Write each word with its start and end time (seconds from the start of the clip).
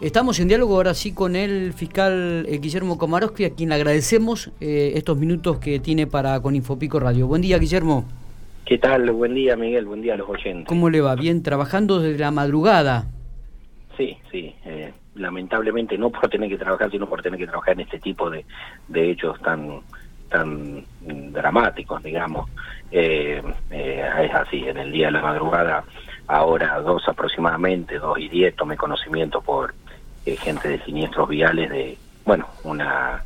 Estamos 0.00 0.38
en 0.40 0.48
diálogo 0.48 0.76
ahora 0.76 0.92
sí 0.92 1.14
con 1.14 1.36
el 1.36 1.72
fiscal 1.72 2.44
eh, 2.46 2.58
Guillermo 2.58 2.98
Komarowski, 2.98 3.46
a 3.46 3.54
quien 3.54 3.70
le 3.70 3.76
agradecemos 3.76 4.50
eh, 4.60 4.92
estos 4.94 5.16
minutos 5.16 5.58
que 5.58 5.80
tiene 5.80 6.06
para 6.06 6.38
con 6.40 6.54
Infopico 6.54 7.00
Radio. 7.00 7.26
Buen 7.26 7.40
día, 7.40 7.56
Guillermo. 7.56 8.04
¿Qué 8.66 8.76
tal? 8.76 9.10
Buen 9.12 9.32
día, 9.32 9.56
Miguel. 9.56 9.86
Buen 9.86 10.02
día 10.02 10.12
a 10.12 10.16
los 10.18 10.28
oyentes. 10.28 10.66
¿Cómo 10.68 10.90
le 10.90 11.00
va? 11.00 11.14
Bien, 11.14 11.42
trabajando 11.42 11.98
desde 11.98 12.18
la 12.18 12.30
madrugada. 12.30 13.06
Sí, 13.96 14.18
sí. 14.30 14.54
Eh, 14.66 14.92
lamentablemente 15.14 15.96
no 15.96 16.10
por 16.10 16.28
tener 16.28 16.50
que 16.50 16.58
trabajar, 16.58 16.90
sino 16.90 17.08
por 17.08 17.22
tener 17.22 17.38
que 17.38 17.46
trabajar 17.46 17.72
en 17.72 17.80
este 17.80 17.98
tipo 17.98 18.28
de, 18.28 18.44
de 18.88 19.10
hechos 19.10 19.40
tan 19.40 19.80
tan 20.28 20.84
dramáticos, 21.32 22.02
digamos. 22.02 22.50
es 22.90 23.42
así, 24.34 24.64
en 24.66 24.76
el 24.76 24.92
día 24.92 25.06
de 25.06 25.12
la 25.12 25.22
madrugada, 25.22 25.84
ahora 26.26 26.80
dos 26.80 27.08
aproximadamente, 27.08 27.98
dos 27.98 28.18
y 28.18 28.28
diez, 28.28 28.54
tomé 28.56 28.76
conocimiento 28.76 29.40
por 29.40 29.72
eh, 30.26 30.36
gente 30.36 30.68
de 30.68 30.84
siniestros 30.84 31.28
viales 31.28 31.70
de, 31.70 31.96
bueno, 32.24 32.48
una 32.64 33.22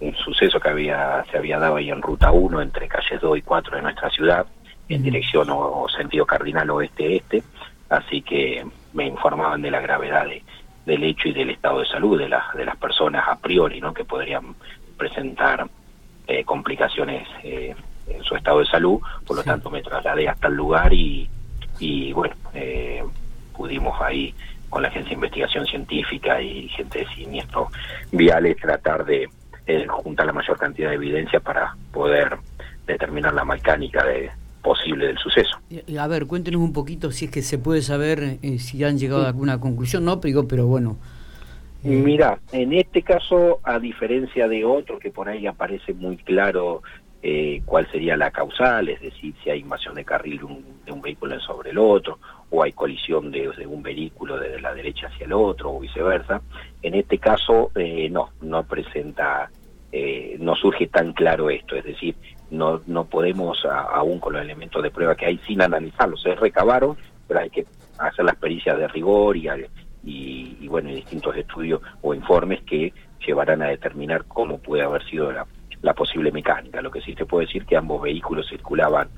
un 0.00 0.14
suceso 0.16 0.58
que 0.58 0.68
había 0.68 1.24
se 1.30 1.36
había 1.36 1.58
dado 1.58 1.76
ahí 1.76 1.90
en 1.90 2.02
Ruta 2.02 2.32
1 2.32 2.60
entre 2.60 2.88
calles 2.88 3.20
2 3.20 3.38
y 3.38 3.42
4 3.42 3.76
de 3.76 3.82
nuestra 3.82 4.10
ciudad, 4.10 4.46
en 4.88 5.02
dirección 5.02 5.48
o, 5.50 5.86
sentido 5.88 6.26
cardinal 6.26 6.70
oeste-este, 6.70 7.44
así 7.88 8.22
que 8.22 8.66
me 8.94 9.06
informaban 9.06 9.62
de 9.62 9.70
la 9.70 9.78
gravedad 9.78 10.24
de, 10.26 10.42
del 10.86 11.04
hecho 11.04 11.28
y 11.28 11.34
del 11.34 11.50
estado 11.50 11.80
de 11.80 11.86
salud 11.86 12.18
de, 12.18 12.28
las 12.28 12.52
de 12.54 12.64
las 12.64 12.76
personas 12.76 13.28
a 13.28 13.36
priori, 13.36 13.80
¿no? 13.80 13.94
que 13.94 14.04
podrían 14.04 14.54
presentar 14.96 15.68
eh, 16.26 16.42
complicaciones 16.44 17.28
eh, 17.44 17.76
en 18.08 18.24
su 18.24 18.34
estado 18.34 18.58
de 18.60 18.66
salud, 18.66 19.00
por 19.24 19.36
lo 19.36 19.44
tanto 19.44 19.70
me 19.70 19.82
trasladé 19.82 20.28
hasta 20.28 20.48
el 20.48 20.54
lugar 20.54 20.92
y, 20.92 21.28
y 21.78 22.12
bueno, 22.12 22.34
pudimos 23.54 24.00
ahí 24.00 24.34
con 24.70 24.82
la 24.82 24.88
Agencia 24.88 25.10
de 25.10 25.14
Investigación 25.16 25.66
Científica 25.66 26.40
y 26.40 26.68
gente 26.68 27.00
de 27.00 27.06
siniestros 27.14 27.68
viales 28.12 28.56
tratar 28.56 29.04
de 29.04 29.28
eh, 29.66 29.86
juntar 29.88 30.26
la 30.26 30.32
mayor 30.32 30.56
cantidad 30.56 30.88
de 30.88 30.94
evidencia 30.94 31.40
para 31.40 31.76
poder 31.92 32.38
determinar 32.86 33.34
la 33.34 33.44
mecánica 33.44 34.04
de, 34.04 34.30
posible 34.62 35.06
del 35.06 35.18
suceso. 35.18 35.58
A 35.98 36.06
ver, 36.06 36.26
cuéntenos 36.26 36.60
un 36.60 36.72
poquito 36.72 37.10
si 37.12 37.26
es 37.26 37.30
que 37.30 37.42
se 37.42 37.58
puede 37.58 37.82
saber 37.82 38.38
eh, 38.42 38.58
si 38.58 38.82
han 38.84 38.98
llegado 38.98 39.24
a 39.24 39.28
alguna 39.28 39.60
conclusión, 39.60 40.04
no, 40.04 40.20
pero, 40.20 40.46
pero 40.46 40.66
bueno. 40.66 40.96
Eh. 41.82 41.88
Mira, 41.88 42.38
en 42.52 42.72
este 42.74 43.02
caso, 43.02 43.60
a 43.62 43.78
diferencia 43.78 44.48
de 44.48 44.64
otro 44.64 44.98
que 44.98 45.10
por 45.10 45.28
ahí 45.28 45.46
aparece 45.46 45.94
muy 45.94 46.16
claro 46.18 46.82
eh, 47.22 47.60
cuál 47.66 47.90
sería 47.90 48.16
la 48.16 48.30
causal, 48.30 48.88
es 48.88 49.00
decir, 49.00 49.34
si 49.42 49.50
hay 49.50 49.60
invasión 49.60 49.94
de 49.94 50.04
carril 50.04 50.40
de 50.86 50.92
un 50.92 51.02
vehículo 51.02 51.38
sobre 51.40 51.70
el 51.70 51.78
otro, 51.78 52.18
o 52.48 52.62
hay 52.62 52.72
colisión 52.72 53.30
de, 53.30 53.48
un 53.66 53.82
vehículo 53.82 54.38
desde 54.38 54.60
la 54.60 54.74
derecha 54.74 55.08
hacia 55.08 55.26
el 55.26 55.32
otro, 55.34 55.72
o 55.72 55.80
viceversa. 55.80 56.40
En 56.82 56.94
este 56.94 57.18
caso, 57.18 57.70
eh, 57.74 58.08
no, 58.10 58.30
no 58.40 58.64
presenta, 58.64 59.50
eh, 59.92 60.36
no 60.40 60.54
surge 60.54 60.86
tan 60.86 61.12
claro 61.12 61.50
esto, 61.50 61.76
es 61.76 61.84
decir, 61.84 62.16
no, 62.50 62.80
no 62.86 63.04
podemos, 63.04 63.64
aún 63.66 64.18
con 64.18 64.32
los 64.32 64.42
elementos 64.42 64.82
de 64.82 64.90
prueba 64.90 65.14
que 65.14 65.26
hay, 65.26 65.38
sin 65.46 65.60
analizarlos, 65.60 66.22
se 66.22 66.34
recabaron, 66.34 66.96
pero 67.28 67.40
hay 67.40 67.50
que 67.50 67.66
hacer 67.98 68.24
las 68.24 68.36
pericias 68.36 68.78
de 68.78 68.88
rigor 68.88 69.36
y, 69.36 69.46
y, 70.04 70.56
y 70.58 70.68
bueno, 70.68 70.88
distintos 70.88 71.36
estudios 71.36 71.82
o 72.00 72.14
informes 72.14 72.62
que 72.62 72.92
llevarán 73.24 73.62
a 73.62 73.68
determinar 73.68 74.24
cómo 74.24 74.58
puede 74.58 74.82
haber 74.82 75.04
sido 75.04 75.30
la 75.30 75.46
la 75.82 75.94
posible 75.94 76.30
mecánica. 76.32 76.82
Lo 76.82 76.90
que 76.90 77.00
sí 77.00 77.14
te 77.14 77.26
puedo 77.26 77.46
decir 77.46 77.64
que 77.64 77.76
ambos 77.76 78.02
vehículos 78.02 78.48
circulaban 78.48 79.08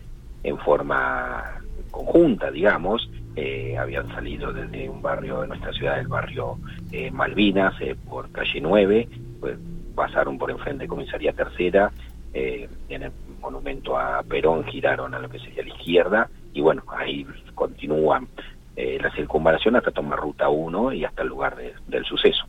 en 0.42 0.58
forma 0.58 1.60
conjunta, 1.90 2.50
digamos, 2.50 3.08
eh, 3.36 3.76
habían 3.78 4.08
salido 4.08 4.52
desde 4.52 4.88
un 4.88 5.00
barrio 5.00 5.40
de 5.40 5.48
nuestra 5.48 5.72
ciudad, 5.72 5.98
el 5.98 6.08
barrio 6.08 6.58
eh, 6.90 7.10
Malvinas, 7.10 7.74
eh, 7.80 7.96
por 8.08 8.30
calle 8.30 8.60
9, 8.60 9.08
pues, 9.40 9.56
pasaron 9.94 10.38
por 10.38 10.50
enfrente 10.50 10.84
de 10.84 10.88
comisaría 10.88 11.32
tercera, 11.32 11.92
en 12.34 13.02
el 13.02 13.12
monumento 13.42 13.98
a 13.98 14.22
Perón 14.22 14.64
giraron 14.64 15.14
a 15.14 15.18
lo 15.18 15.28
que 15.28 15.38
sería 15.38 15.62
la 15.62 15.68
izquierda, 15.68 16.30
y 16.54 16.62
bueno, 16.62 16.82
ahí 16.88 17.26
continúan 17.54 18.26
la 18.74 19.10
circunvalación 19.14 19.76
hasta 19.76 19.90
tomar 19.90 20.18
ruta 20.18 20.48
1 20.48 20.94
y 20.94 21.04
hasta 21.04 21.20
el 21.20 21.28
lugar 21.28 21.58
del 21.86 22.04
suceso. 22.06 22.46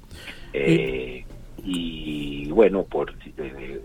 y 0.53 1.25
bueno, 2.53 2.83
por 2.83 3.13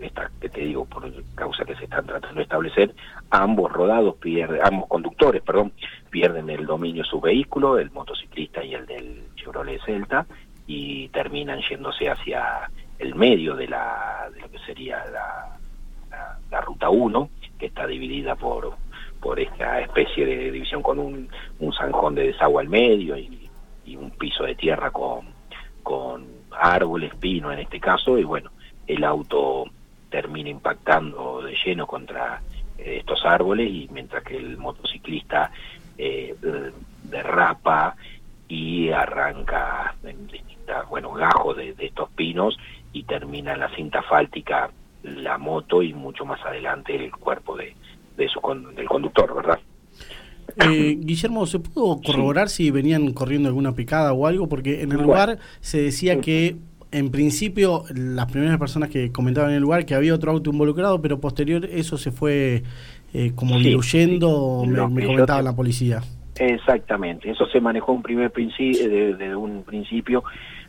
esta 0.01 0.31
que 0.39 0.49
te 0.49 0.61
digo, 0.61 0.85
por 0.85 1.11
causa 1.35 1.65
que 1.65 1.75
se 1.75 1.85
están 1.85 2.05
tratando 2.05 2.37
de 2.37 2.43
establecer, 2.43 2.95
ambos 3.29 3.71
rodados 3.71 4.15
pierden, 4.15 4.61
ambos 4.63 4.87
conductores, 4.87 5.41
perdón, 5.41 5.73
pierden 6.09 6.49
el 6.49 6.65
dominio 6.65 7.03
de 7.03 7.09
su 7.09 7.19
vehículo, 7.19 7.77
el 7.77 7.91
motociclista 7.91 8.63
y 8.63 8.73
el 8.75 8.85
del 8.85 9.23
Chevrolet 9.35 9.81
Celta, 9.83 10.25
y 10.67 11.09
terminan 11.09 11.61
yéndose 11.69 12.09
hacia 12.09 12.69
el 12.99 13.15
medio 13.15 13.55
de 13.55 13.67
la 13.67 14.29
de 14.33 14.41
lo 14.41 14.51
que 14.51 14.59
sería 14.59 15.03
la, 15.11 15.57
la, 16.51 16.61
ruta 16.61 16.89
1, 16.89 17.29
que 17.57 17.65
está 17.67 17.87
dividida 17.87 18.35
por 18.35 18.75
por 19.19 19.39
esta 19.39 19.81
especie 19.81 20.25
de 20.25 20.51
división 20.51 20.81
con 20.81 20.97
un, 20.97 21.27
un 21.59 21.73
zanjón 21.73 22.15
de 22.15 22.27
desagüe 22.27 22.61
al 22.61 22.69
medio 22.69 23.17
y, 23.17 23.49
y 23.83 23.97
un 23.97 24.11
piso 24.11 24.43
de 24.43 24.55
tierra 24.55 24.91
con, 24.91 25.25
con 25.83 26.38
árboles, 26.59 27.13
pino 27.15 27.51
en 27.51 27.59
este 27.59 27.79
caso, 27.79 28.17
y 28.17 28.23
bueno, 28.23 28.51
el 28.87 29.03
auto 29.03 29.65
termina 30.09 30.49
impactando 30.49 31.41
de 31.41 31.55
lleno 31.63 31.85
contra 31.85 32.41
eh, 32.77 32.97
estos 32.99 33.23
árboles 33.25 33.69
y 33.69 33.87
mientras 33.91 34.23
que 34.23 34.37
el 34.37 34.57
motociclista 34.57 35.51
eh, 35.97 36.35
derrapa 37.03 37.95
y 38.47 38.89
arranca 38.89 39.95
en 40.03 40.27
distintas, 40.27 40.87
bueno, 40.89 41.11
gajos 41.11 41.57
de, 41.57 41.75
estos 41.77 42.09
pinos 42.11 42.57
y 42.93 43.03
termina 43.03 43.53
en 43.53 43.59
la 43.59 43.69
cinta 43.75 44.01
fáltica 44.01 44.71
la 45.03 45.37
moto 45.37 45.81
y 45.81 45.93
mucho 45.93 46.25
más 46.25 46.43
adelante 46.43 46.95
el 46.95 47.11
cuerpo 47.11 47.55
de, 47.55 47.75
de 48.17 48.27
su, 48.27 48.41
del 48.75 48.87
conductor, 48.87 49.33
¿verdad? 49.35 49.59
Eh, 50.65 50.97
Guillermo, 50.99 51.45
¿se 51.45 51.59
pudo 51.59 52.01
corroborar 52.01 52.49
si 52.49 52.71
venían 52.71 53.13
corriendo 53.13 53.49
alguna 53.49 53.73
picada 53.73 54.13
o 54.13 54.27
algo? 54.27 54.47
Porque 54.47 54.81
en 54.81 54.91
el 54.91 55.01
lugar 55.01 55.39
se 55.61 55.81
decía 55.81 56.21
que 56.21 56.57
en 56.91 57.11
principio, 57.11 57.83
las 57.93 58.31
primeras 58.31 58.57
personas 58.57 58.89
que 58.89 59.11
comentaban 59.11 59.51
en 59.51 59.57
el 59.57 59.61
lugar 59.61 59.85
que 59.85 59.93
había 59.93 60.13
otro 60.13 60.31
auto 60.31 60.49
involucrado, 60.49 61.01
pero 61.01 61.19
posterior 61.19 61.65
eso 61.65 61.97
se 61.97 62.11
fue 62.11 62.63
eh, 63.13 63.31
como 63.35 63.59
diluyendo, 63.59 64.63
me, 64.65 65.05
comentaba 65.05 65.41
la 65.41 65.55
policía. 65.55 66.01
Exactamente, 66.39 67.29
eso 67.29 67.45
se 67.47 67.61
manejó 67.61 67.91
un 67.91 68.01
primer 68.01 68.31
principio, 68.31 68.89
desde 68.89 69.35
un 69.35 69.63
principio, 69.63 70.23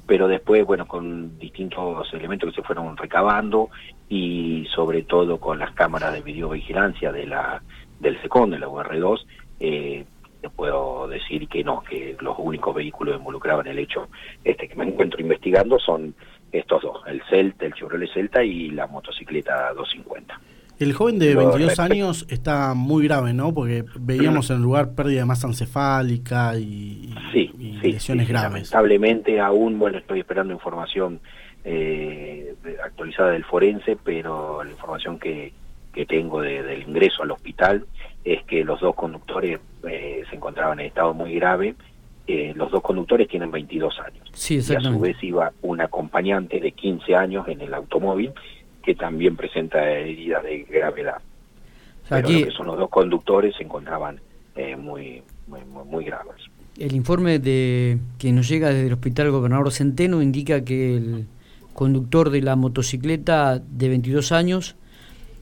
pero 0.07 0.27
después, 0.27 0.67
bueno, 0.67 0.87
con 0.87 1.39
distintos 1.39 2.13
elementos 2.13 2.51
que 2.51 2.61
se 2.61 2.67
fueron 2.67 2.97
recabando 2.97 3.71
y 4.09 4.67
sobre 4.75 5.03
todo 5.05 5.39
con 5.39 5.59
las 5.59 5.73
cámaras 5.73 6.13
de 6.13 6.21
videovigilancia 6.21 7.13
de 7.13 7.27
la 7.27 7.63
del 8.01 8.21
SECON, 8.21 8.51
de 8.51 8.59
la 8.59 8.67
UR2, 8.67 9.21
eh, 9.61 10.05
te 10.41 10.49
puedo 10.49 11.07
decir 11.07 11.49
que 11.49 11.63
no, 11.63 11.83
que 11.83 12.17
los 12.21 12.37
únicos 12.39 12.75
vehículos 12.75 13.17
involucrados 13.17 13.67
en 13.67 13.73
el 13.73 13.79
hecho 13.79 14.09
este 14.43 14.69
que 14.69 14.75
me 14.75 14.85
encuentro 14.85 15.21
investigando 15.21 15.79
son 15.79 16.15
estos 16.51 16.83
dos, 16.83 17.03
el 17.07 17.23
Celta, 17.29 17.67
el 17.67 17.75
Chevrolet 17.75 18.11
Celta 18.13 18.43
y 18.43 18.71
la 18.71 18.87
motocicleta 18.87 19.73
250. 19.75 20.41
El 20.81 20.95
joven 20.95 21.19
de 21.19 21.35
22 21.35 21.79
años 21.79 22.27
está 22.31 22.73
muy 22.73 23.05
grave, 23.05 23.35
¿no? 23.35 23.53
Porque 23.53 23.85
veíamos 24.01 24.49
en 24.49 24.57
el 24.57 24.63
lugar 24.63 24.95
pérdida 24.95 25.21
de 25.21 25.27
masa 25.27 25.47
encefálica 25.47 26.57
y, 26.59 27.15
lesiones 27.83 28.27
graves. 28.27 28.51
Lamentablemente 28.51 29.41
aún, 29.41 29.79
bueno, 29.79 29.99
estoy 29.99 30.21
esperando 30.21 30.55
información 30.55 31.21
eh, 31.65 32.55
actualizada 32.83 33.33
del 33.33 33.45
forense, 33.45 33.99
pero 34.03 34.65
la 34.65 34.71
información 34.71 35.19
que, 35.19 35.53
que 35.93 36.07
tengo 36.07 36.41
del 36.41 36.83
ingreso 36.83 37.23
al 37.23 37.33
hospital 37.33 37.87
es 38.25 38.43
que 38.45 38.65
los 38.65 38.81
dos 38.81 38.95
conductores 38.95 39.61
eh, 39.89 40.23
se 40.29 40.37
encontraban 40.37 40.81
en 40.81 40.87
estado 40.87 41.15
muy 41.15 41.35
grave. 41.35 41.75
Eh, 42.27 42.53
los 42.55 42.71
dos 42.71 42.83
conductores 42.83 43.29
tienen 43.29 43.51
22 43.51 43.99
años. 44.01 44.29
Sí, 44.33 44.57
y 44.57 44.75
a 44.75 44.81
su 44.81 45.01
vez 45.01 45.17
iba 45.23 45.53
un 45.63 45.81
acompañante 45.81 46.61
de 46.61 46.73
15 46.73 47.17
años 47.17 47.49
en 47.49 47.61
el 47.61 47.75
automóvil 47.75 48.33
que 48.85 48.95
también 48.95 49.37
presenta 49.37 49.91
heridas 49.91 50.43
de 50.45 50.63
gravedad. 50.63 51.21
Pero 52.09 52.29
Aquí... 52.29 52.45
que 52.45 52.51
son 52.51 52.67
los 52.67 52.79
dos 52.79 52.91
conductores 52.91 53.57
se 53.57 53.65
encontraban 53.65 54.21
eh, 54.55 54.77
muy, 54.77 55.23
muy, 55.47 55.61
muy 55.87 56.05
graves. 56.05 56.37
El 56.79 56.95
informe 56.95 57.39
de 57.39 57.99
que 58.19 58.33
nos 58.33 58.49
llega 58.49 58.69
desde 58.69 58.87
el 58.87 58.93
Hospital 58.93 59.31
Gobernador 59.31 59.71
Centeno 59.71 60.23
indica 60.23 60.65
que 60.65 60.97
el 60.97 61.27
conductor 61.75 62.31
de 62.31 62.43
la 62.43 62.57
motocicleta 62.57 63.59
de 63.59 63.89
22 63.89 64.33
años 64.33 64.77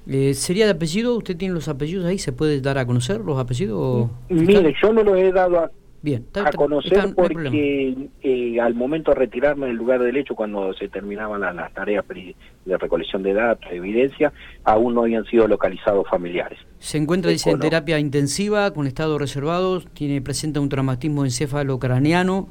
eh, 0.08 0.34
¿Sería 0.34 0.64
de 0.64 0.72
apellido? 0.72 1.16
¿Usted 1.16 1.36
tiene 1.36 1.54
los 1.54 1.68
apellidos 1.68 2.06
ahí? 2.06 2.18
¿Se 2.18 2.32
puede 2.32 2.60
dar 2.60 2.78
a 2.78 2.86
conocer 2.86 3.20
los 3.20 3.38
apellidos? 3.38 4.10
Mire, 4.28 4.74
yo 4.82 4.92
no 4.92 5.02
los 5.02 5.18
he 5.18 5.30
dado 5.32 5.58
a, 5.58 5.70
Bien, 6.00 6.24
a 6.34 6.52
conocer 6.52 7.12
porque 7.16 8.08
eh, 8.22 8.60
al 8.60 8.74
momento 8.74 9.10
de 9.10 9.16
retirarme 9.16 9.66
del 9.66 9.76
lugar 9.76 10.00
del 10.00 10.16
hecho, 10.16 10.36
cuando 10.36 10.72
se 10.74 10.88
terminaban 10.88 11.40
las, 11.40 11.74
tareas 11.74 12.04
de 12.06 12.78
recolección 12.78 13.24
de 13.24 13.34
datos, 13.34 13.68
de 13.68 13.78
evidencia, 13.78 14.32
aún 14.62 14.94
no 14.94 15.02
habían 15.02 15.24
sido 15.24 15.48
localizados 15.48 16.06
familiares. 16.08 16.58
Se 16.78 16.98
encuentra, 16.98 17.32
dice, 17.32 17.50
en 17.50 17.58
terapia 17.58 17.98
intensiva, 17.98 18.72
con 18.72 18.86
estado 18.86 19.18
reservado, 19.18 19.80
tiene 19.80 20.22
presenta 20.22 20.60
un 20.60 20.68
traumatismo 20.68 21.24
encéfalo 21.24 21.80
craneano, 21.80 22.48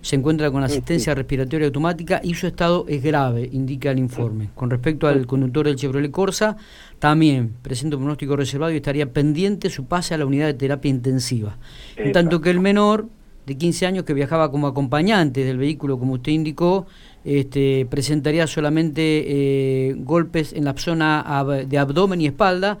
se 0.00 0.16
encuentra 0.16 0.50
con 0.50 0.62
asistencia 0.62 1.14
respiratoria 1.14 1.66
automática 1.66 2.20
y 2.22 2.34
su 2.34 2.46
estado 2.46 2.84
es 2.88 3.02
grave, 3.02 3.48
indica 3.52 3.90
el 3.90 3.98
informe. 3.98 4.50
Con 4.54 4.70
respecto 4.70 5.08
al 5.08 5.26
conductor 5.26 5.66
del 5.66 5.76
Chevrolet 5.76 6.10
Corsa, 6.10 6.56
también 6.98 7.52
presenta 7.62 7.96
un 7.96 8.02
pronóstico 8.02 8.36
reservado 8.36 8.72
y 8.72 8.76
estaría 8.76 9.12
pendiente 9.12 9.70
su 9.70 9.86
pase 9.86 10.14
a 10.14 10.18
la 10.18 10.26
unidad 10.26 10.46
de 10.46 10.54
terapia 10.54 10.90
intensiva. 10.90 11.58
En 11.96 12.12
tanto 12.12 12.40
que 12.40 12.50
el 12.50 12.60
menor 12.60 13.08
de 13.46 13.56
15 13.56 13.86
años 13.86 14.04
que 14.04 14.14
viajaba 14.14 14.50
como 14.50 14.66
acompañante 14.66 15.42
del 15.42 15.56
vehículo, 15.56 15.98
como 15.98 16.14
usted 16.14 16.32
indicó, 16.32 16.86
este, 17.24 17.86
presentaría 17.90 18.46
solamente 18.46 19.02
eh, 19.02 19.94
golpes 19.98 20.52
en 20.52 20.64
la 20.64 20.74
zona 20.76 21.44
de 21.66 21.78
abdomen 21.78 22.20
y 22.20 22.26
espalda, 22.26 22.78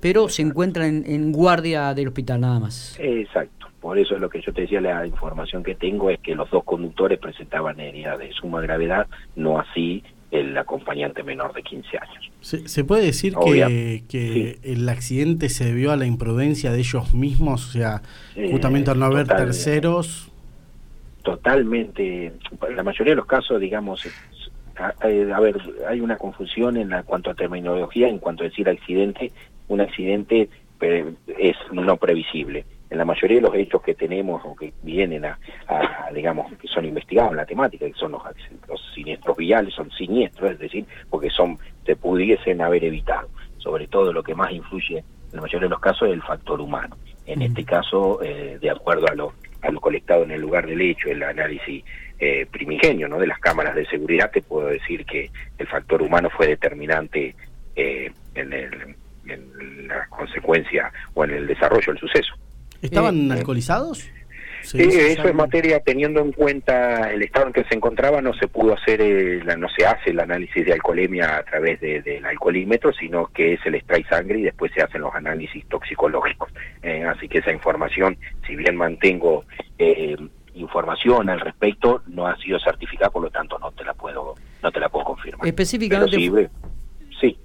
pero 0.00 0.28
se 0.28 0.42
encuentra 0.42 0.86
en, 0.86 1.32
guardia 1.32 1.94
del 1.94 2.08
hospital 2.08 2.40
nada 2.40 2.58
más. 2.58 2.96
Exacto, 2.98 3.68
por 3.80 3.98
eso 3.98 4.14
es 4.14 4.20
lo 4.20 4.28
que 4.28 4.40
yo 4.40 4.52
te 4.52 4.62
decía, 4.62 4.80
la 4.80 5.06
información 5.06 5.62
que 5.62 5.74
tengo 5.74 6.10
es 6.10 6.18
que 6.20 6.34
los 6.34 6.50
dos 6.50 6.64
conductores 6.64 7.18
presentaban 7.18 7.78
heridas 7.80 8.18
de 8.18 8.32
suma 8.32 8.60
gravedad, 8.60 9.06
no 9.36 9.58
así 9.58 10.02
el 10.30 10.56
acompañante 10.56 11.22
menor 11.22 11.52
de 11.52 11.62
15 11.62 11.98
años. 11.98 12.30
¿Se, 12.40 12.84
puede 12.84 13.04
decir 13.04 13.34
que, 13.34 14.04
que 14.08 14.58
el 14.62 14.88
accidente 14.88 15.48
se 15.48 15.64
debió 15.64 15.92
a 15.92 15.96
la 15.96 16.06
imprudencia 16.06 16.72
de 16.72 16.78
ellos 16.78 17.12
mismos? 17.12 17.68
O 17.68 17.72
sea, 17.72 18.02
justamente 18.50 18.90
al 18.90 18.98
no 18.98 19.06
haber 19.06 19.26
terceros. 19.26 20.30
Totalmente. 21.22 22.32
La 22.74 22.82
mayoría 22.82 23.12
de 23.12 23.16
los 23.16 23.26
casos, 23.26 23.60
digamos, 23.60 24.06
a, 24.76 24.94
a, 25.00 25.40
ver, 25.40 25.58
hay 25.88 26.00
una 26.00 26.16
confusión 26.16 26.76
en 26.76 26.90
la, 26.90 27.02
cuanto 27.02 27.30
a 27.30 27.34
terminología, 27.34 28.08
en 28.08 28.18
cuanto 28.18 28.44
a 28.44 28.46
decir 28.46 28.68
accidente. 28.68 29.32
Un 29.70 29.80
accidente 29.80 30.48
es 31.38 31.56
no 31.70 31.96
previsible 31.96 32.64
en 32.90 32.98
la 32.98 33.04
mayoría 33.04 33.36
de 33.36 33.42
los 33.42 33.54
hechos 33.54 33.80
que 33.82 33.94
tenemos 33.94 34.42
o 34.44 34.56
que 34.56 34.72
vienen 34.82 35.24
a, 35.24 35.38
digamos, 36.12 36.52
que 36.54 36.66
son 36.66 36.84
investigados 36.84 37.30
en 37.30 37.36
la 37.36 37.46
temática, 37.46 37.86
que 37.86 37.94
son 37.94 38.10
los, 38.10 38.22
siniestros 38.92 39.36
viales, 39.36 39.72
son 39.72 39.88
siniestros, 39.92 40.50
es 40.50 40.58
decir, 40.58 40.84
porque 41.08 41.30
son 41.30 41.56
se 41.86 41.94
pudiesen 41.94 42.60
haber 42.60 42.84
evitado. 42.84 43.28
Sobre 43.58 43.86
todo 43.86 44.12
lo 44.12 44.24
que 44.24 44.34
más 44.34 44.50
influye 44.50 44.98
en 44.98 45.04
la 45.36 45.42
mayoría 45.42 45.66
de 45.66 45.70
los 45.70 45.80
casos 45.80 46.08
es 46.08 46.14
el 46.14 46.22
factor 46.22 46.60
humano. 46.60 46.96
En 47.26 47.42
este 47.42 47.64
caso, 47.64 48.20
eh, 48.24 48.58
de 48.60 48.70
acuerdo 48.70 49.06
a 49.06 49.14
lo, 49.14 49.34
a 49.62 49.70
lo 49.70 49.80
colectado 49.80 50.24
en 50.24 50.32
el 50.32 50.40
lugar 50.40 50.66
del 50.66 50.80
hecho, 50.80 51.10
el 51.10 51.22
análisis 51.22 51.84
eh, 52.18 52.46
primigenio 52.50 53.06
¿no? 53.06 53.18
de 53.18 53.28
las 53.28 53.38
cámaras 53.38 53.76
de 53.76 53.86
seguridad, 53.86 54.32
te 54.32 54.42
puedo 54.42 54.66
decir 54.66 55.06
que 55.06 55.30
el 55.58 55.66
factor 55.68 56.02
humano 56.02 56.28
fue 56.28 56.48
determinante 56.48 57.36
eh, 57.76 58.10
en, 58.34 58.52
el, 58.52 58.96
en 59.32 59.88
la 59.88 60.06
consecuencia 60.08 60.92
o 61.14 61.24
en 61.24 61.30
el 61.30 61.46
desarrollo 61.46 61.92
del 61.92 61.98
suceso. 61.98 62.34
¿Estaban 62.82 63.30
eh, 63.30 63.34
alcoholizados? 63.34 64.08
Sí, 64.62 64.82
eso 64.82 65.24
es 65.24 65.34
materia, 65.34 65.80
teniendo 65.80 66.20
en 66.20 66.32
cuenta 66.32 67.10
el 67.10 67.22
estado 67.22 67.46
en 67.46 67.52
que 67.52 67.64
se 67.64 67.74
encontraba, 67.74 68.20
no 68.20 68.34
se 68.34 68.46
pudo 68.46 68.74
hacer, 68.74 69.00
no 69.58 69.68
se 69.68 69.86
hace 69.86 70.10
el 70.10 70.20
análisis 70.20 70.66
de 70.66 70.72
alcoholemia 70.74 71.38
a 71.38 71.42
través 71.44 71.80
del 71.80 72.24
alcoholímetro, 72.24 72.92
sino 72.92 73.26
que 73.28 73.58
se 73.62 73.70
les 73.70 73.84
trae 73.84 74.04
sangre 74.04 74.38
y 74.38 74.42
después 74.42 74.70
se 74.74 74.82
hacen 74.82 75.00
los 75.00 75.14
análisis 75.14 75.64
toxicológicos. 75.66 76.52
Eh, 76.82 77.04
así 77.04 77.28
que 77.28 77.38
esa 77.38 77.52
información, 77.52 78.18
si 78.46 78.54
bien 78.54 78.76
mantengo 78.76 79.44
eh, 79.78 80.16
información 80.54 81.30
al 81.30 81.40
respecto, 81.40 82.02
no 82.06 82.26
ha 82.26 82.36
sido 82.36 82.58
certificada, 82.58 83.10
por 83.10 83.22
lo 83.22 83.30
tanto 83.30 83.58
no 83.58 83.72
te 83.72 83.84
la 83.84 83.94
puedo, 83.94 84.34
no 84.62 84.70
te 84.70 84.80
la 84.80 84.88
puedo 84.88 85.04
confirmar. 85.06 85.46
Específicamente, 85.46 86.16
sí, 86.16 86.30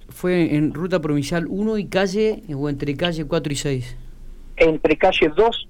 fue 0.08 0.54
en 0.54 0.74
ruta 0.74 1.00
provincial 1.00 1.46
1 1.48 1.78
y 1.78 1.86
calle, 1.86 2.42
o 2.54 2.68
entre 2.68 2.96
calle 2.96 3.24
4 3.24 3.52
y 3.52 3.56
6 3.56 3.96
entre 4.56 4.96
calle 4.96 5.30
2 5.34 5.68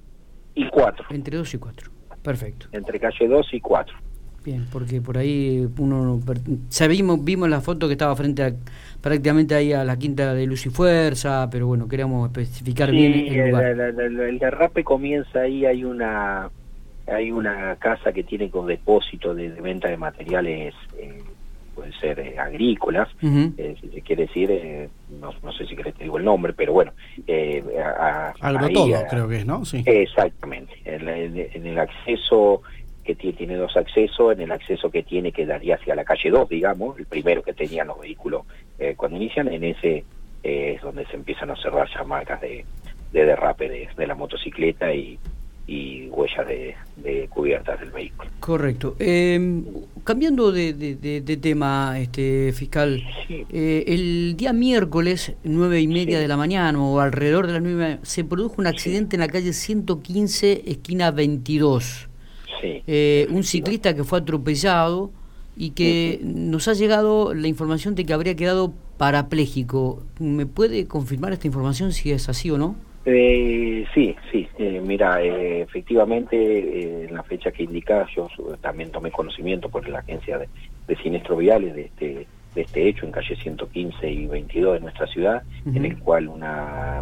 y 0.55 0.67
4. 0.67 1.05
Entre 1.11 1.37
2 1.37 1.53
y 1.53 1.57
4, 1.57 1.91
perfecto. 2.23 2.67
Entre 2.71 2.99
calle 2.99 3.27
2 3.27 3.53
y 3.53 3.59
4. 3.59 3.95
Bien, 4.43 4.65
porque 4.71 5.01
por 5.01 5.17
ahí 5.17 5.67
uno 5.77 6.21
sabimos, 6.69 7.23
vimos 7.23 7.49
la 7.49 7.59
foto 7.59 7.87
que 7.87 7.93
estaba 7.93 8.15
frente 8.15 8.43
a, 8.43 8.53
prácticamente 9.01 9.55
ahí 9.55 9.73
a 9.73 9.83
la 9.83 9.97
quinta 9.97 10.33
de 10.33 10.45
Luz 10.45 10.65
y 10.65 10.69
Fuerza, 10.69 11.49
pero 11.51 11.67
bueno, 11.67 11.87
queríamos 11.89 12.29
especificar 12.29 12.89
bien 12.91 13.13
el 13.13 13.49
lugar. 13.49 13.65
el 13.65 14.39
derrape 14.39 14.85
comienza 14.85 15.41
ahí, 15.41 15.65
hay 15.65 15.83
una 15.83 16.49
hay 17.07 17.31
una 17.31 17.75
casa 17.77 18.11
que 18.11 18.23
tiene 18.23 18.49
con 18.49 18.67
depósito 18.67 19.33
de, 19.33 19.49
venta 19.49 19.89
de 19.89 19.95
materiales 19.95 20.73
eh, 20.97 21.21
pueden 21.77 21.93
ser 21.93 22.19
eh, 22.19 22.39
agrícolas, 22.39 23.07
eh, 23.21 23.75
si 23.79 23.89
se 23.89 24.01
quiere 24.01 24.23
decir, 24.25 24.49
eh, 24.49 24.89
no, 25.21 25.31
no, 25.43 25.53
sé 25.53 25.67
si 25.67 25.75
querés 25.75 25.93
te 25.93 26.05
digo 26.05 26.17
el 26.17 26.25
nombre, 26.25 26.51
pero 26.53 26.73
bueno. 26.73 26.91
Eh, 27.27 27.63
Agrotodo 28.41 29.05
creo 29.07 29.27
que 29.27 29.35
es, 29.37 29.45
¿no? 29.45 29.63
Sí. 29.63 29.83
Exactamente. 29.85 30.73
En, 30.85 31.07
el 31.67 31.77
acceso 31.77 32.63
que 33.03 33.13
tiene, 33.13 33.37
tiene, 33.37 33.55
dos 33.57 33.77
accesos, 33.77 34.33
en 34.33 34.41
el 34.41 34.51
acceso 34.51 34.89
que 34.89 35.03
tiene 35.03 35.31
que 35.31 35.45
daría 35.45 35.75
hacia 35.75 35.93
la 35.93 36.03
calle 36.03 36.31
2, 36.31 36.49
digamos, 36.49 36.97
el 36.97 37.05
primero 37.05 37.43
que 37.43 37.53
tenían 37.53 37.87
los 37.87 37.99
vehículos 37.99 38.47
cuando 38.95 39.17
inician, 39.17 39.47
en 39.47 39.63
ese 39.63 40.03
es 40.41 40.81
donde 40.81 41.05
se 41.05 41.15
empiezan 41.15 41.51
a 41.51 41.53
observar 41.53 41.87
ya 41.93 42.03
marcas 42.03 42.41
de, 42.41 42.65
derrape 43.11 43.89
de 43.95 44.07
la 44.07 44.15
motocicleta 44.15 44.91
y, 44.91 45.19
y 45.67 46.07
huellas 46.07 46.47
de, 46.47 47.27
cubiertas 47.29 47.79
del 47.79 47.91
vehículo. 47.91 48.31
Correcto. 48.39 48.95
Em, 48.99 49.65
cambiando 50.05 50.53
de, 50.53 51.39
tema, 51.41 51.99
este 51.99 52.53
fiscal, 52.53 53.03
eh, 53.29 53.83
el 53.85 54.35
día 54.37 54.53
miércoles, 54.53 55.33
nueve 55.43 55.81
y 55.81 55.87
media 55.87 56.19
de 56.19 56.27
la 56.27 56.37
mañana 56.37 56.81
o 56.81 56.99
alrededor 57.01 57.47
de 57.47 57.53
las 57.53 57.61
nueve, 57.61 57.99
se 58.03 58.23
produjo 58.23 58.55
un 58.59 58.67
accidente 58.67 59.17
en 59.17 59.19
la 59.19 59.27
calle 59.27 59.51
115, 59.51 60.63
esquina 60.65 61.11
22. 61.11 62.07
Eh, 62.63 63.27
un 63.29 63.43
ciclista 63.43 63.93
que 63.93 64.03
fue 64.03 64.19
atropellado 64.19 65.11
y 65.55 65.71
que 65.71 66.19
nos 66.23 66.67
ha 66.67 66.73
llegado 66.73 67.33
la 67.33 67.47
información 67.47 67.93
de 67.93 68.05
que 68.05 68.13
habría 68.13 68.35
quedado 68.35 68.73
parapléjico. 68.97 70.03
¿Me 70.19 70.45
puede 70.45 70.87
confirmar 70.87 71.33
esta 71.33 71.47
información 71.47 71.91
si 71.91 72.11
es 72.11 72.29
así 72.29 72.49
o 72.49 72.57
no? 72.57 72.75
Eh, 73.09 73.85
sí, 73.93 74.17
sí, 74.29 74.49
eh, 74.57 74.81
mira, 74.85 75.23
eh, 75.23 75.61
efectivamente 75.61 76.35
eh, 76.35 77.05
en 77.07 77.13
la 77.13 77.23
fecha 77.23 77.53
que 77.53 77.63
indica 77.63 78.05
yo 78.13 78.27
también 78.59 78.91
tomé 78.91 79.11
conocimiento 79.11 79.69
por 79.69 79.87
la 79.87 79.99
agencia 79.99 80.37
de, 80.37 80.49
de 80.89 80.95
siniestros 80.97 81.39
viales 81.39 81.73
de 81.73 81.83
este, 81.83 82.27
de 82.53 82.61
este 82.61 82.89
hecho 82.89 83.05
en 83.05 83.13
calle 83.13 83.37
115 83.37 84.11
y 84.11 84.27
22 84.27 84.73
de 84.73 84.79
nuestra 84.81 85.07
ciudad, 85.07 85.41
en 85.65 85.85
el 85.85 85.97
cual 85.99 86.27
un 86.27 86.43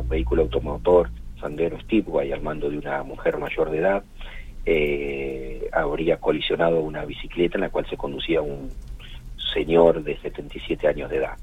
vehículo 0.08 0.44
automotor 0.44 1.10
Sandero 1.42 1.80
Stipway 1.80 2.32
al 2.32 2.44
mando 2.44 2.70
de 2.70 2.78
una 2.78 3.02
mujer 3.02 3.40
mayor 3.40 3.72
de 3.72 3.80
edad 3.80 4.04
habría 5.74 6.18
colisionado 6.18 6.82
una 6.82 7.04
bicicleta 7.04 7.58
en 7.58 7.62
la 7.62 7.70
cual 7.70 7.88
se 7.90 7.98
conducía 7.98 8.44
un 8.44 8.70
señor 9.56 10.04
de 10.04 10.18
77 10.20 10.88
años 10.88 11.10
de 11.10 11.18
edad. 11.18 11.38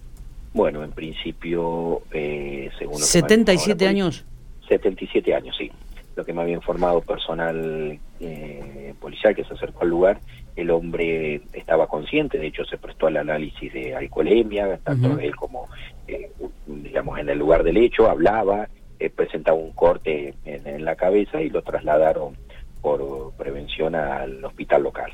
Bueno, 0.54 0.85
en 0.85 0.92
principio, 0.92 2.02
según... 2.12 3.00
¿77 3.00 3.88
años? 3.88 4.25
77 4.69 5.35
años, 5.35 5.57
sí. 5.57 5.71
Lo 6.14 6.25
que 6.25 6.33
me 6.35 6.42
había 6.42 6.54
informado 6.54 7.00
personal 7.00 7.99
eh, 8.21 8.95
policial 9.00 9.35
que 9.35 9.45
se 9.45 9.54
acercó 9.54 9.83
al 9.83 9.88
lugar, 9.88 10.21
el 10.57 10.71
hombre 10.71 11.40
estaba 11.54 11.87
consciente, 11.87 12.38
de 12.38 12.49
hecho 12.49 12.64
se 12.66 12.76
prestó 12.76 13.07
al 13.07 13.16
análisis 13.16 13.73
de 13.73 13.95
alcoholemia, 13.95 14.78
tanto 14.85 15.19
él 15.19 15.35
como, 15.35 15.69
eh, 16.07 16.31
digamos, 16.66 17.19
en 17.19 17.31
el 17.31 17.38
lugar 17.38 17.62
del 17.62 17.78
hecho, 17.78 18.11
hablaba, 18.11 18.69
eh, 19.00 19.09
presentaba 19.09 19.57
un 19.57 19.73
corte 19.73 20.35
en, 20.45 20.85
la 20.85 20.97
cabeza 20.97 21.40
y 21.40 21.49
lo 21.49 21.62
trasladaron 21.62 22.37
por 22.83 23.33
prevención 23.38 23.95
al 23.95 24.45
hospital 24.45 24.83
local. 24.83 25.12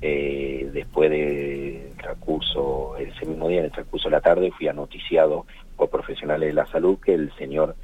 después 0.00 1.10
del 1.10 1.92
transcurso, 1.98 2.96
ese 2.96 3.26
mismo 3.26 3.48
día, 3.48 3.58
en 3.58 3.66
el 3.66 3.72
transcurso 3.72 4.08
de 4.08 4.12
la 4.12 4.22
tarde, 4.22 4.50
fui 4.52 4.68
anoticiado 4.68 5.44
por 5.76 5.90
profesionales 5.90 6.48
de 6.48 6.54
la 6.54 6.66
salud 6.66 6.98
que 6.98 7.14
el 7.14 7.32
señor 7.36 7.74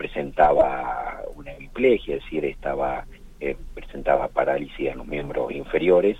presentaba 0.00 1.20
una 1.36 1.52
hemiplegia, 1.52 2.16
es 2.16 2.24
decir, 2.24 2.42
estaba 2.46 3.04
eh, 3.38 3.54
presentaba 3.74 4.28
parálisis 4.28 4.88
en 4.88 4.96
los 4.96 5.06
miembros 5.06 5.52
inferiores 5.52 6.16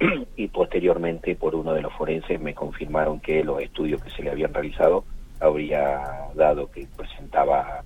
y 0.36 0.48
posteriormente 0.48 1.36
por 1.36 1.54
uno 1.54 1.72
de 1.72 1.82
los 1.82 1.92
forenses 1.92 2.40
me 2.40 2.52
confirmaron 2.52 3.20
que 3.20 3.44
los 3.44 3.62
estudios 3.62 4.02
que 4.02 4.10
se 4.10 4.24
le 4.24 4.32
habían 4.32 4.52
realizado 4.52 5.04
habría 5.38 6.02
dado 6.34 6.68
que 6.68 6.88
presentaba 6.96 7.84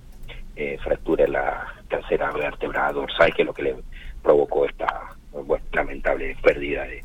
eh, 0.55 0.79
fractura 0.83 1.25
en 1.25 1.33
la 1.33 1.67
tercera 1.87 2.31
vértebra 2.31 2.91
dorsal, 2.91 3.31
que 3.35 3.43
es 3.43 3.45
lo 3.45 3.53
que 3.53 3.61
le 3.61 3.75
provocó 4.23 4.65
esta 4.65 5.15
lamentable 5.71 6.35
pérdida 6.41 6.83
de, 6.85 7.03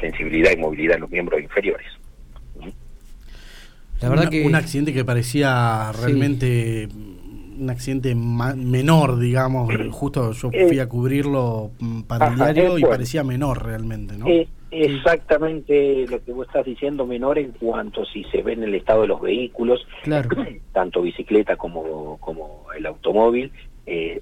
sensibilidad 0.00 0.52
y 0.52 0.56
movilidad 0.56 0.94
en 0.94 1.02
los 1.02 1.10
miembros 1.10 1.38
inferiores. 1.42 1.86
La 4.00 4.08
verdad 4.08 4.30
que 4.30 4.46
un 4.46 4.54
accidente 4.54 4.94
que 4.94 5.04
parecía 5.04 5.92
realmente 5.92 6.88
un 7.58 7.70
accidente 7.70 8.14
menor, 8.14 9.18
digamos. 9.18 9.72
Justo 9.90 10.32
yo 10.32 10.50
fui 10.50 10.78
a 10.78 10.88
cubrirlo 10.88 11.70
mm, 11.78 12.02
para 12.02 12.28
el 12.28 12.36
diario 12.36 12.78
y 12.78 12.82
parecía 12.82 13.24
menor 13.24 13.64
realmente, 13.64 14.16
¿no? 14.16 14.26
exactamente 14.72 16.06
lo 16.08 16.24
que 16.24 16.32
vos 16.32 16.46
estás 16.46 16.64
diciendo, 16.64 17.06
menor 17.06 17.38
en 17.38 17.52
cuanto 17.52 18.06
si 18.06 18.24
se 18.24 18.42
ve 18.42 18.54
en 18.54 18.62
el 18.62 18.74
estado 18.74 19.02
de 19.02 19.08
los 19.08 19.20
vehículos, 19.20 19.86
claro. 20.02 20.30
tanto 20.72 21.02
bicicleta 21.02 21.56
como, 21.56 22.16
como 22.18 22.66
el 22.74 22.86
automóvil. 22.86 23.52
Eh, 23.84 24.20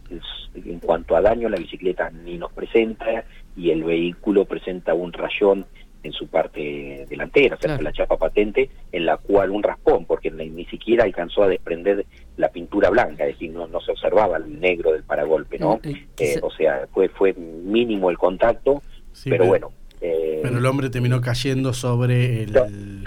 en 0.55 0.81
cuanto 0.81 1.15
a 1.15 1.21
daño, 1.21 1.49
la 1.49 1.59
bicicleta 1.59 2.11
ni 2.11 2.39
nos 2.39 2.51
presenta 2.53 3.25
y 3.57 3.71
el 3.71 3.85
vehículo 3.85 4.45
presenta 4.47 4.95
un 4.95 5.13
rayón 5.13 5.67
en 6.03 6.13
su 6.13 6.29
parte 6.29 7.07
delantera, 7.09 7.57
o 7.57 7.59
sea, 7.61 7.81
la 7.81 7.93
chapa 7.93 8.17
patente, 8.17 8.71
en 8.91 9.05
la 9.05 9.19
cual 9.19 9.51
un 9.51 9.63
raspón, 9.63 10.07
porque 10.07 10.31
ni, 10.31 10.65
siquiera 10.67 11.05
alcanzó 11.05 11.43
a 11.43 11.49
desprender 11.49 12.07
la 12.41 12.51
pintura 12.51 12.91
blanca, 12.91 13.25
es 13.25 13.35
decir, 13.35 13.51
no, 13.51 13.67
no 13.67 13.81
se 13.81 13.93
observaba 13.93 14.39
el 14.39 14.59
negro 14.59 14.93
del 14.93 15.03
paragolpe, 15.03 15.59
¿no? 15.59 15.79
Eh, 15.83 16.07
eh, 16.19 16.41
o 16.43 16.51
sea, 16.51 16.89
fue, 16.93 17.09
fue 17.09 17.35
mínimo 17.35 18.11
el 18.11 18.19
contacto, 18.19 18.83
pero, 19.25 19.47
bueno. 19.47 19.73
pero 20.01 20.59
el 20.59 20.67
hombre 20.67 20.91
terminó 20.91 21.21
cayendo 21.21 21.73
sobre 21.73 22.45
el... 22.45 23.05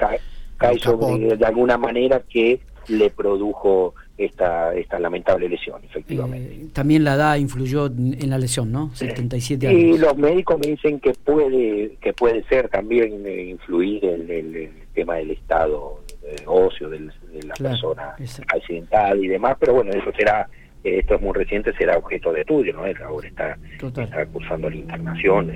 cae 0.58 0.80
sobre, 0.80 1.36
de 1.36 1.46
alguna 1.46 1.78
manera 1.78 2.22
que 2.22 2.62
le 2.88 3.10
produjo 3.10 3.96
esta, 4.18 4.76
esta 4.76 5.00
lamentable 5.00 5.50
lesión, 5.50 5.84
efectivamente. 5.84 6.54
Eh, 6.54 6.68
también 6.72 7.04
la 7.04 7.16
edad 7.16 7.36
influyó 7.38 7.88
en 7.88 8.30
la 8.30 8.38
lesión, 8.38 8.72
¿no? 8.72 8.92
77 8.94 9.68
años. 9.68 9.82
Y 9.82 9.98
los 9.98 10.16
médicos 10.18 10.60
me 10.60 10.72
dicen 10.72 11.00
que 11.00 11.14
puede 11.14 11.98
que 12.00 12.14
puede 12.14 12.44
ser 12.44 12.70
también 12.70 13.26
eh, 13.26 13.46
influir 13.46 14.06
el, 14.06 14.30
el, 14.30 14.70
tema 14.94 15.16
del 15.16 15.32
estado 15.32 16.02
óseo 16.46 16.88
de 16.88 17.00
la 17.00 17.56
persona 17.56 18.16
accidental 18.54 19.24
y 19.24 19.28
demás, 19.28 19.58
pero 19.60 19.74
bueno, 19.74 19.92
eso 19.92 20.12
será, 20.16 20.48
eh, 20.84 21.00
esto 21.00 21.16
es 21.16 21.22
muy 21.22 21.34
reciente, 21.34 21.74
será 21.74 21.98
objeto 21.98 22.32
de 22.32 22.42
estudio, 22.42 22.74
¿no? 22.74 22.86
Él 22.86 22.96
ahora 23.04 23.28
está, 23.28 23.58
está 23.82 24.26
cursando 24.28 24.70
la 24.70 24.76
internación, 24.76 25.52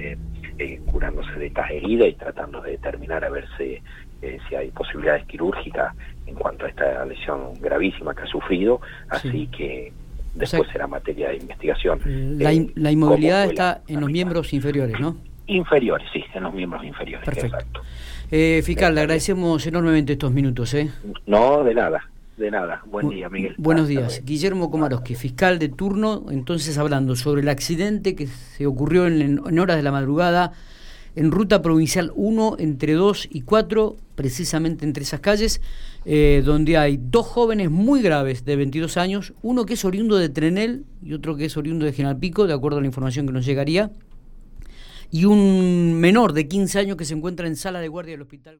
curándose 0.91 1.33
de 1.33 1.45
estas 1.45 1.69
heridas 1.69 2.07
y 2.09 2.13
tratando 2.13 2.61
de 2.61 2.71
determinar 2.71 3.23
a 3.23 3.29
ver 3.29 3.45
si, 3.59 3.79
si 4.19 4.55
hay 4.55 4.69
posibilidades 4.71 5.25
quirúrgicas 5.25 5.93
en 6.25 6.35
cuanto 6.35 6.65
a 6.65 6.69
esta 6.69 7.05
lesión 7.05 7.53
gravísima 7.59 8.13
que 8.13 8.23
ha 8.23 8.27
sufrido, 8.27 8.81
así 9.09 9.47
que 9.47 9.91
después 10.35 10.69
será 10.71 10.87
materia 10.87 11.29
de 11.29 11.37
investigación. 11.37 11.99
La, 12.37 12.51
eh, 12.51 12.67
la 12.75 12.91
inmovilidad 12.91 13.45
está 13.45 13.81
en 13.87 14.01
los 14.01 14.09
miembros 14.09 14.53
inferiores, 14.53 14.99
¿no? 14.99 15.17
Inferiores, 15.47 16.07
sí, 16.11 16.23
en 16.33 16.43
los 16.43 16.53
miembros 16.53 16.83
inferiores. 16.83 17.25
Perfecto. 17.25 17.81
Eh, 18.29 18.61
fiscal, 18.63 18.93
le 18.93 19.01
agradecemos 19.01 19.65
enormemente 19.65 20.13
estos 20.13 20.31
minutos. 20.31 20.73
¿eh? 20.73 20.91
No, 21.25 21.63
de 21.63 21.73
nada, 21.73 22.01
de 22.35 22.51
nada. 22.51 22.81
Buen 22.87 23.07
día, 23.09 23.29
Miguel. 23.29 23.55
Buenos 23.57 23.87
días. 23.87 24.21
Guillermo 24.25 24.69
Komarowski, 24.69 25.15
fiscal 25.15 25.59
de 25.59 25.69
turno, 25.69 26.25
entonces 26.29 26.77
hablando 26.77 27.15
sobre 27.15 27.41
el 27.41 27.49
accidente 27.49 28.15
que 28.15 28.27
se 28.27 28.65
ocurrió 28.65 29.07
en, 29.07 29.41
en 29.47 29.59
horas 29.59 29.77
de 29.77 29.83
la 29.83 29.93
madrugada 29.93 30.51
en 31.17 31.31
ruta 31.31 31.63
provincial 31.63 32.11
1, 32.15 32.57
entre 32.59 32.93
2 32.93 33.29
y 33.31 33.41
4, 33.41 33.97
precisamente 34.13 34.85
entre 34.85 35.01
esas 35.01 35.19
calles, 35.19 35.61
eh, 36.05 36.43
donde 36.45 36.77
hay 36.77 36.99
dos 37.01 37.25
jóvenes 37.25 37.71
muy 37.71 38.03
graves 38.03 38.45
de 38.45 38.55
22 38.55 38.97
años, 38.97 39.33
uno 39.41 39.65
que 39.65 39.73
es 39.73 39.83
oriundo 39.83 40.17
de 40.17 40.29
Trenel 40.29 40.85
y 41.01 41.13
otro 41.13 41.35
que 41.35 41.45
es 41.45 41.57
oriundo 41.57 41.87
de 41.87 41.93
General 41.93 42.19
Pico, 42.19 42.45
de 42.45 42.53
acuerdo 42.53 42.77
a 42.77 42.81
la 42.81 42.87
información 42.87 43.25
que 43.25 43.33
nos 43.33 43.47
llegaría, 43.47 43.89
y 45.09 45.25
un 45.25 45.99
menor 45.99 46.33
de 46.33 46.47
15 46.47 46.77
años 46.77 46.97
que 46.97 47.05
se 47.05 47.15
encuentra 47.15 47.47
en 47.47 47.55
sala 47.55 47.79
de 47.79 47.87
guardia 47.87 48.13
del 48.13 48.21
hospital. 48.21 48.55